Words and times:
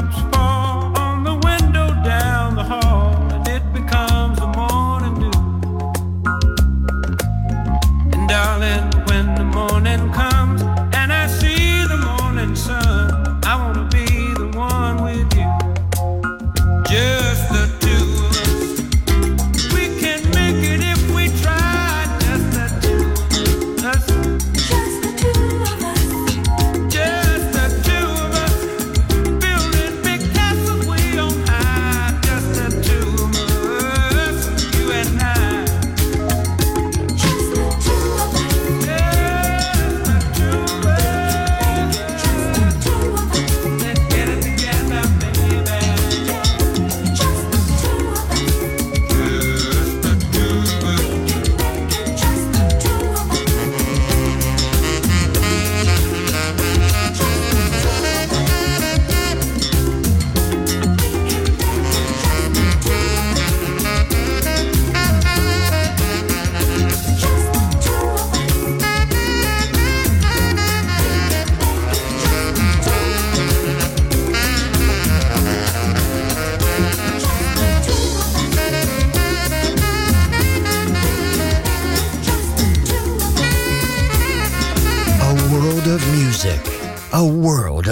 times. 0.00 0.37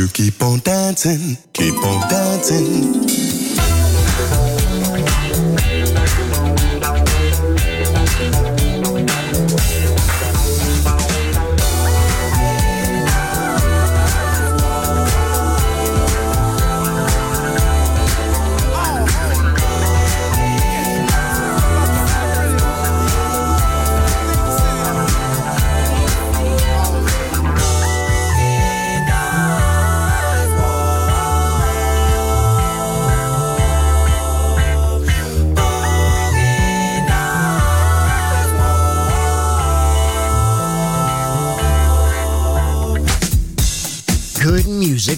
Dancing. 0.00 0.06
Got 0.06 0.14
to 0.16 0.22
keep 0.22 0.29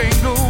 single 0.00 0.49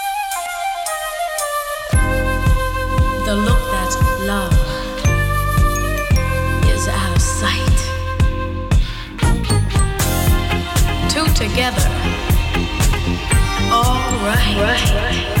Together. 11.41 11.81
All 13.71 13.97
right. 14.21 15.40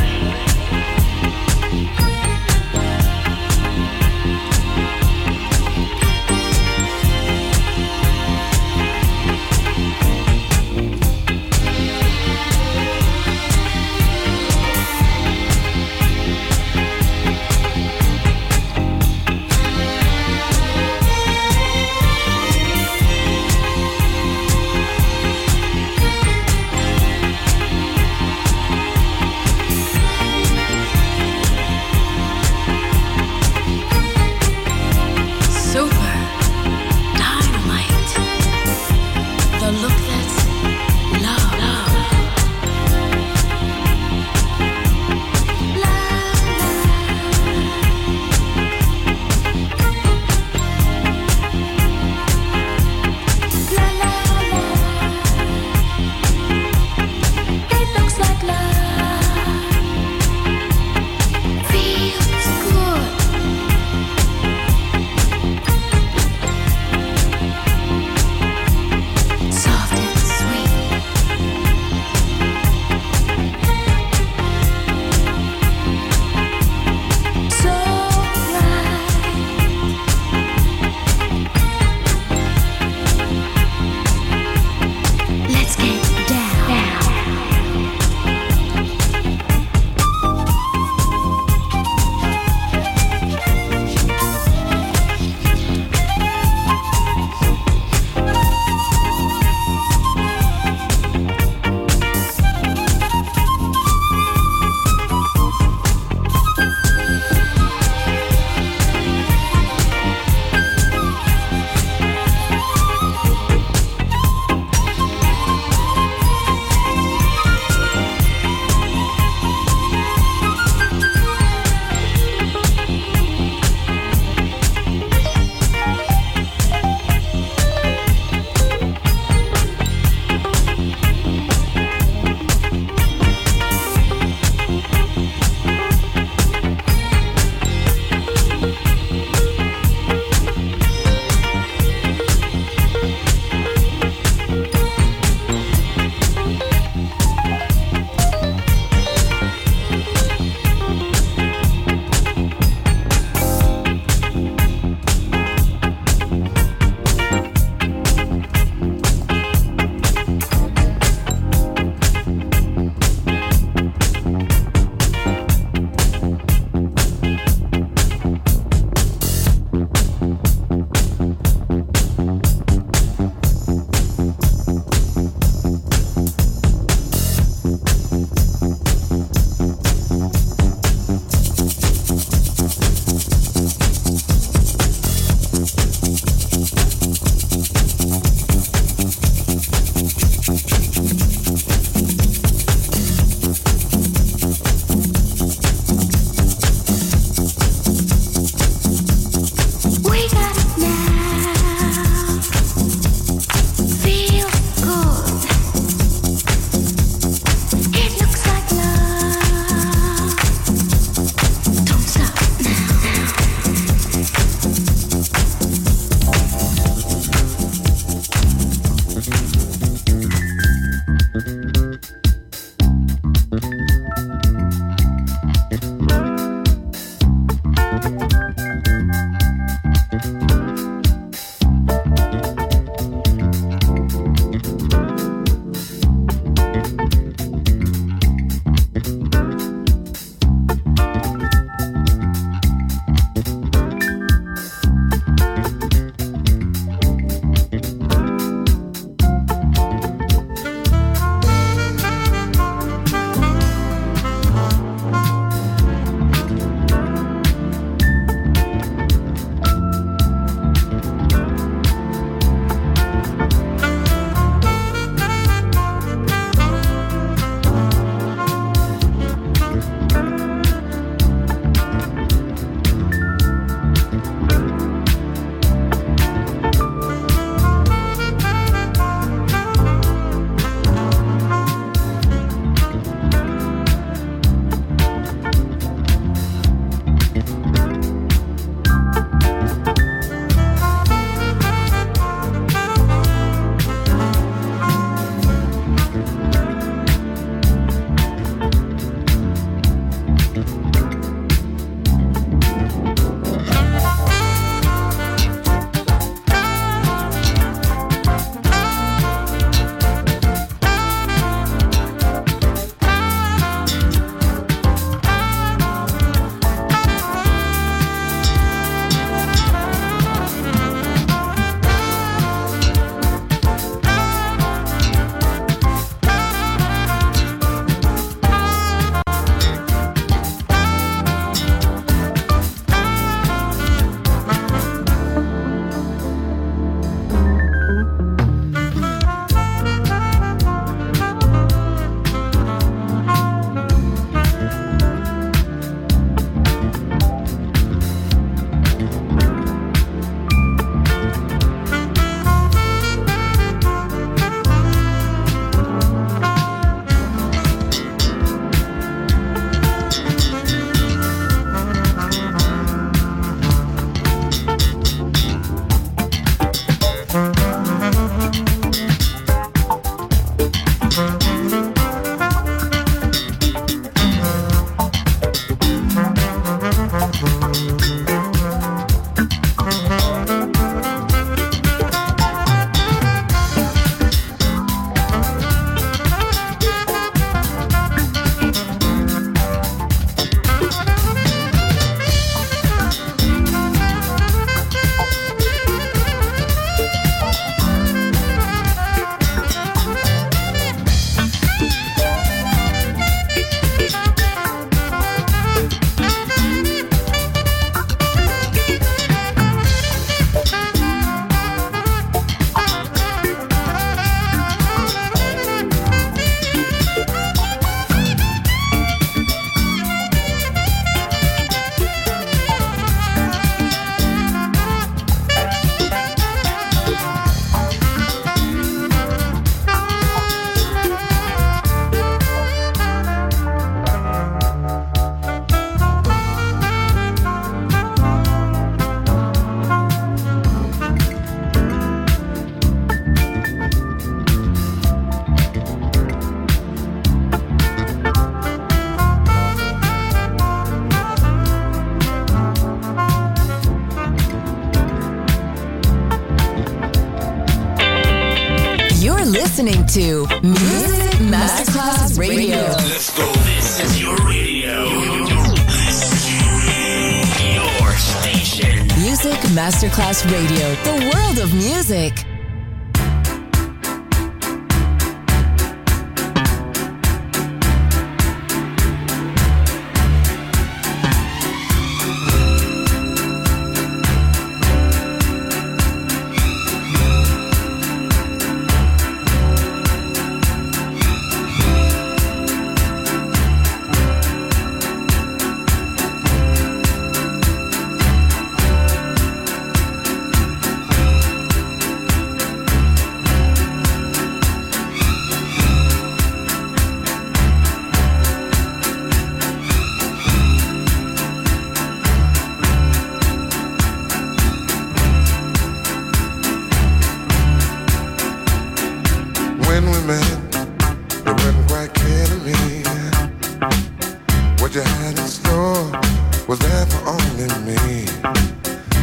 was 526.71 526.79
there 526.79 527.05
for 527.07 527.21
only 527.27 527.67
me. 527.83 527.99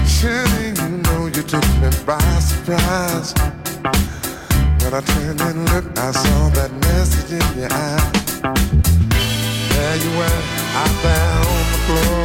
Surely 0.05 0.69
you 0.77 0.89
know 1.05 1.21
you 1.33 1.43
took 1.43 1.65
me 1.81 1.89
by 2.05 2.21
surprise. 2.45 3.33
When 4.81 4.93
I 4.93 5.01
turned 5.01 5.41
and 5.41 5.65
looked, 5.73 5.99
I 5.99 6.11
saw 6.11 6.51
that 6.59 6.71
message 6.89 7.33
in 7.41 7.47
your 7.57 7.73
eyes. 7.73 8.41
There 9.73 9.97
you 10.05 10.11
were, 10.21 10.41
I 10.83 10.87
there 11.01 11.37
on 11.49 11.65
the 11.73 11.81
floor. 11.89 12.25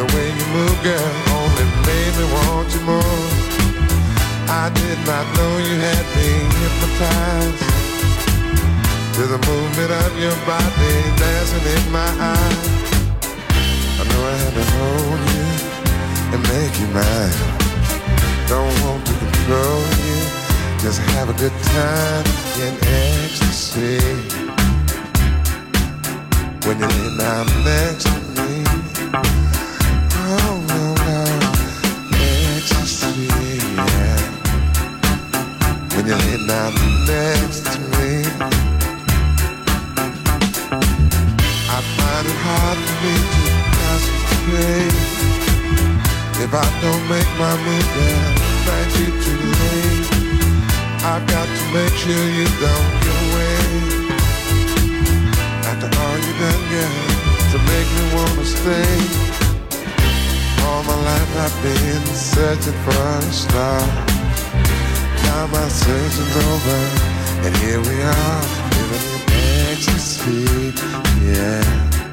The 0.00 0.06
way 0.12 0.26
you 0.36 0.46
move, 0.56 0.76
girl, 0.84 1.14
only 1.40 1.66
made 1.88 2.14
me 2.20 2.26
want 2.36 2.68
you 2.76 2.82
more. 2.84 3.24
I 4.52 4.68
did 4.80 4.98
not 5.08 5.24
know 5.36 5.52
you 5.64 5.74
had 5.80 6.04
me 6.12 6.28
hypnotized 6.60 7.62
to 9.16 9.22
the 9.32 9.40
movement 9.48 9.90
of 10.04 10.12
your 10.20 10.36
body 10.44 10.94
dancing 11.16 11.64
in 11.72 11.84
my 11.90 12.10
eyes 12.20 12.93
trying 14.24 14.54
to 14.54 14.64
hold 14.76 15.20
you 15.32 15.44
and 16.32 16.40
make 16.52 16.74
you 16.80 16.88
mine. 16.96 17.36
Don't 18.48 18.74
want 18.82 19.04
to 19.04 19.12
control 19.22 19.80
you, 20.06 20.20
just 20.80 20.98
have 21.12 21.28
a 21.28 21.36
good 21.42 21.56
time 21.76 22.24
in 22.64 22.72
ecstasy. 23.04 24.00
When 26.64 26.76
you're 26.80 26.96
in 27.04 27.16
my 27.18 27.44
next 27.68 28.06
to 28.06 28.20
me, 28.36 28.52
oh 30.32 30.54
no 30.72 30.82
no, 31.08 31.20
ecstasy. 32.56 33.28
Yeah. 33.90 34.20
When 35.94 36.04
you're 36.08 36.26
in 36.34 36.42
my 36.46 36.66
next 37.12 37.60
to 37.72 37.78
me, 37.94 38.12
I 41.76 41.78
find 41.96 42.26
it 42.26 42.38
hard 42.46 42.83
late 44.52 44.98
If 46.44 46.50
I 46.52 46.66
don't 46.82 47.04
make 47.08 47.30
my 47.38 47.54
move, 47.66 47.88
now, 47.96 48.44
it 48.44 48.60
might 48.66 48.90
be 48.96 49.06
too 49.24 49.40
late 49.60 50.14
I've 51.06 51.26
got 51.26 51.46
to 51.46 51.64
make 51.74 51.92
sure 51.92 52.26
you 52.38 52.46
don't 52.64 52.92
get 53.04 53.16
away. 53.28 54.04
After 55.68 55.88
all 56.00 56.16
you've 56.16 56.38
done, 56.40 56.64
girl, 56.72 56.96
to 57.52 57.58
make 57.68 57.88
me 57.92 58.04
wanna 58.16 58.44
stay. 58.46 58.96
All 60.64 60.82
my 60.82 60.96
life 61.04 61.36
I've 61.44 61.62
been 61.62 62.06
searching 62.06 62.78
for 62.84 62.96
a 62.96 63.20
star. 63.32 63.80
Now 65.24 65.46
my 65.48 65.68
search 65.68 66.16
is 66.24 66.36
over, 66.48 66.80
and 67.44 67.54
here 67.58 67.80
we 67.80 68.02
are 68.02 68.42
Living 68.72 69.04
in 69.12 69.66
ecstasy, 69.72 70.72
yeah 71.22 72.03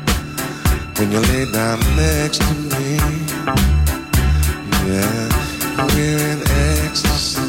when 1.01 1.11
you 1.11 1.19
lay 1.19 1.51
down 1.51 1.79
next 1.95 2.41
to 2.41 2.53
me. 2.53 2.97
Yeah, 4.85 5.29
we're 5.95 6.19
in 6.31 6.41
ecstasy 6.85 7.41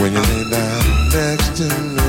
when 0.00 0.12
you 0.14 0.22
lay 0.30 0.50
down 0.50 0.84
next 1.10 1.56
to 1.58 1.68
me. 1.68 2.01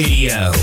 Radio. 0.00 0.59